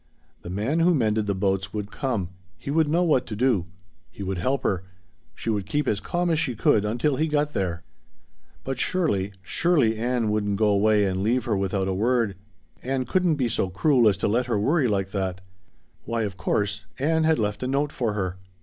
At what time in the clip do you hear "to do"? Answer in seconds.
3.27-3.67